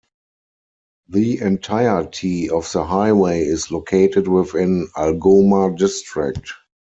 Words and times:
The 1.09 1.39
entirety 1.41 2.49
of 2.49 2.71
the 2.71 2.85
highway 2.85 3.41
is 3.43 3.69
located 3.69 4.27
within 4.27 4.87
Algoma 4.97 5.75
District. 5.75 6.51